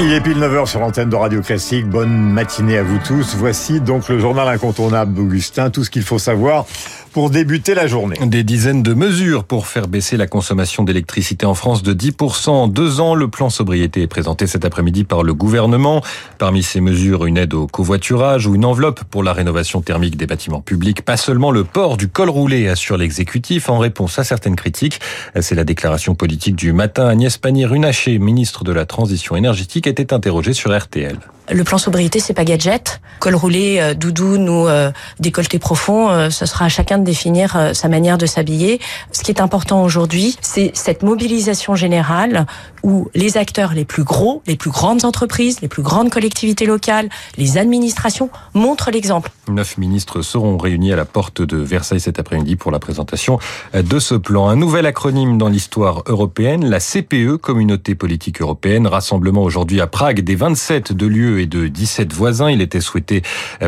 [0.00, 1.88] Il est pile 9h sur l'antenne de Radio Classique.
[1.88, 3.34] Bonne matinée à vous tous.
[3.34, 5.70] Voici donc le journal incontournable d'Augustin.
[5.70, 6.66] Tout ce qu'il faut savoir
[7.12, 8.16] pour débuter la journée.
[8.24, 12.68] Des dizaines de mesures pour faire baisser la consommation d'électricité en France de 10% en
[12.68, 13.16] deux ans.
[13.16, 16.00] Le plan sobriété est présenté cet après-midi par le gouvernement.
[16.38, 20.26] Parmi ces mesures, une aide au covoiturage ou une enveloppe pour la rénovation thermique des
[20.26, 21.02] bâtiments publics.
[21.02, 25.00] Pas seulement le port du col roulé, assure l'exécutif en réponse à certaines critiques.
[25.40, 27.08] C'est la déclaration politique du matin.
[27.08, 31.18] Agnès Pannier-Runacher, ministre de la Transition énergétique, était interrogée sur RTL.
[31.50, 33.00] Le plan sobriété, c'est pas gadget.
[33.20, 37.70] Col roulé, euh, doudoune ou euh, décolleté profond, euh, ce sera à chacun de définir
[37.72, 38.80] sa manière de s'habiller.
[39.12, 42.46] Ce qui est important aujourd'hui, c'est cette mobilisation générale
[42.82, 47.08] où les acteurs les plus gros, les plus grandes entreprises, les plus grandes collectivités locales,
[47.36, 49.30] les administrations montrent l'exemple.
[49.48, 53.38] Neuf ministres seront réunis à la porte de Versailles cet après-midi pour la présentation
[53.74, 54.48] de ce plan.
[54.48, 60.20] Un nouvel acronyme dans l'histoire européenne, la CPE, Communauté politique européenne, rassemblement aujourd'hui à Prague
[60.20, 62.50] des 27 de l'UE et de 17 voisins.
[62.50, 63.22] Il était souhaité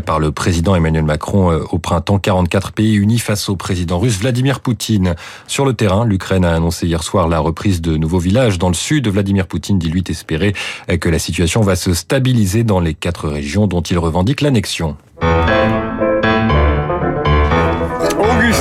[0.05, 4.19] par le président Emmanuel Macron euh, au printemps 44 pays unis face au président russe
[4.19, 5.15] Vladimir Poutine.
[5.47, 8.75] Sur le terrain, l'Ukraine a annoncé hier soir la reprise de nouveaux villages dans le
[8.75, 9.09] sud.
[9.09, 10.55] Vladimir Poutine dit lui espérer
[11.01, 14.97] que la situation va se stabiliser dans les quatre régions dont il revendique l'annexion.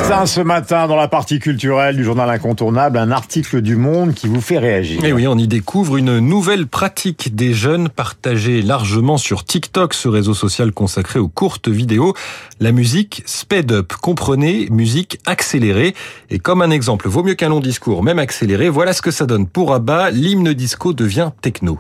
[0.09, 4.41] Ce matin, dans la partie culturelle du journal incontournable, un article du Monde qui vous
[4.41, 5.05] fait réagir.
[5.05, 10.07] Et oui, on y découvre une nouvelle pratique des jeunes partagée largement sur TikTok, ce
[10.07, 12.15] réseau social consacré aux courtes vidéos.
[12.59, 13.93] La musique sped up.
[14.01, 15.93] Comprenez, musique accélérée.
[16.31, 19.27] Et comme un exemple vaut mieux qu'un long discours, même accéléré, voilà ce que ça
[19.27, 20.09] donne pour Abba.
[20.09, 21.77] L'hymne disco devient techno.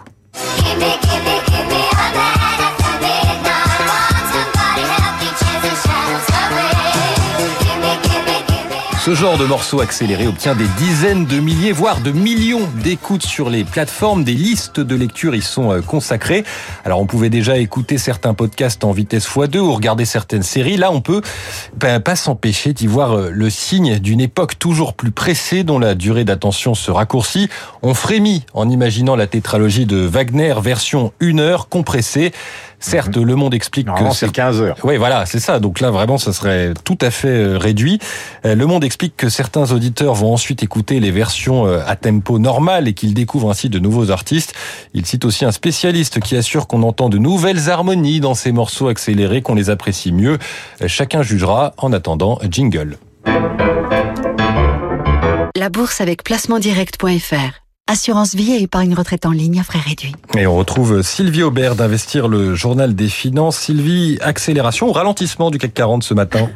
[8.99, 13.49] Ce genre de morceau accéléré obtient des dizaines de milliers, voire de millions d'écoutes sur
[13.49, 14.25] les plateformes.
[14.25, 16.43] Des listes de lecture y sont euh, consacrées.
[16.83, 20.75] Alors on pouvait déjà écouter certains podcasts en vitesse x2 ou regarder certaines séries.
[20.75, 21.21] Là, on peut
[21.77, 25.95] ben, pas s'empêcher d'y voir euh, le signe d'une époque toujours plus pressée dont la
[25.95, 27.47] durée d'attention se raccourcit.
[27.81, 32.33] On frémit en imaginant la tétralogie de Wagner version 1 heure compressée.
[32.79, 34.77] Certes, le monde explique que c'est 15 heures.
[34.83, 35.59] Oui, voilà, c'est ça.
[35.59, 37.99] Donc là, vraiment, ça serait tout à fait euh, réduit.
[38.43, 42.93] Le monde explique que certains auditeurs vont ensuite écouter les versions à tempo normal et
[42.93, 44.53] qu'ils découvrent ainsi de nouveaux artistes.
[44.93, 48.87] Il cite aussi un spécialiste qui assure qu'on entend de nouvelles harmonies dans ces morceaux
[48.87, 50.37] accélérés, qu'on les apprécie mieux.
[50.87, 51.73] Chacun jugera.
[51.77, 52.97] En attendant, jingle.
[55.55, 60.13] La bourse avec placementdirect.fr Assurance vie et épargne retraite en ligne à frais réduits.
[60.37, 63.57] Et on retrouve Sylvie Aubert d'Investir le journal des finances.
[63.57, 66.49] Sylvie, accélération ou ralentissement du CAC 40 ce matin?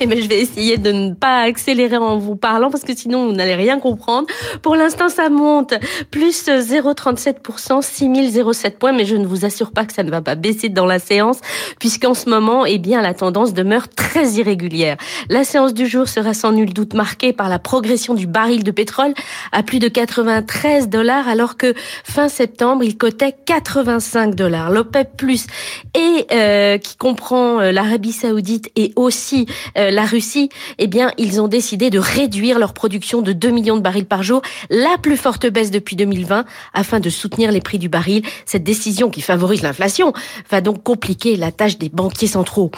[0.00, 3.26] Eh ben, je vais essayer de ne pas accélérer en vous parlant parce que sinon
[3.26, 4.28] vous n'allez rien comprendre.
[4.62, 5.74] Pour l'instant, ça monte
[6.10, 10.36] plus 0,37%, 6007 points, mais je ne vous assure pas que ça ne va pas
[10.36, 11.40] baisser dans la séance
[11.80, 14.96] puisqu'en ce moment, eh bien, la tendance demeure très irrégulière.
[15.28, 18.70] La séance du jour sera sans nul doute marquée par la progression du baril de
[18.70, 19.12] pétrole
[19.52, 21.74] à plus de 93 dollars alors que
[22.04, 24.70] fin septembre, il cotait 85 dollars.
[24.70, 25.46] L'OPEP Plus
[25.94, 29.46] et euh, qui comprend euh, l'Arabie Saoudite et aussi
[29.76, 33.76] euh, la Russie, eh bien, ils ont décidé de réduire leur production de 2 millions
[33.76, 36.44] de barils par jour, la plus forte baisse depuis 2020
[36.74, 38.22] afin de soutenir les prix du baril.
[38.46, 40.12] Cette décision qui favorise l'inflation
[40.50, 42.70] va donc compliquer la tâche des banquiers centraux.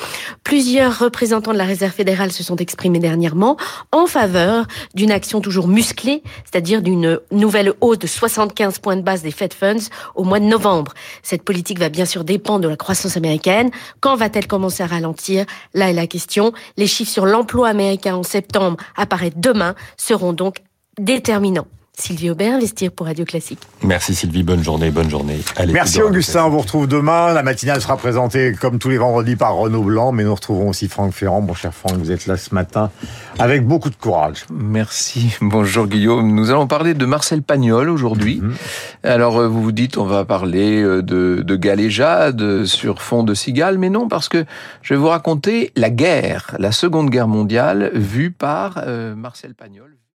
[0.44, 3.56] Plusieurs représentants de la Réserve fédérale se sont exprimés dernièrement
[3.92, 9.22] en faveur d'une action toujours musclée, c'est-à-dire d'une nouvelle hausse de 75 points de base
[9.22, 10.92] des Fed Funds au mois de novembre.
[11.22, 13.70] Cette politique va bien sûr dépendre de la croissance américaine.
[14.00, 15.46] Quand va-t-elle commencer à ralentir?
[15.74, 16.52] Là est la question.
[16.76, 20.56] Les chiffres sur l'emploi américain en septembre apparaissent demain seront donc
[20.98, 21.66] déterminants.
[22.00, 23.60] Sylvie Aubert, Investir pour Radio Classique.
[23.82, 25.40] Merci Sylvie, bonne journée, bonne journée.
[25.68, 27.32] Merci Augustin, on vous retrouve demain.
[27.34, 30.88] La matinale sera présentée comme tous les vendredis par Renaud Blanc, mais nous retrouvons aussi
[30.88, 31.42] Franck Ferrand.
[31.42, 32.90] Mon cher Franck, vous êtes là ce matin
[33.38, 34.46] avec beaucoup de courage.
[34.50, 36.34] Merci, bonjour Guillaume.
[36.34, 38.40] Nous allons parler de Marcel Pagnol aujourd'hui.
[38.40, 39.08] Mm -hmm.
[39.08, 43.34] Alors euh, vous vous dites on va parler euh, de, de galéjade sur fond de
[43.34, 44.44] cigale, mais non, parce que
[44.82, 50.00] je vais vous raconter la guerre, la Seconde Guerre mondiale vue par euh, Marcel Pagnol.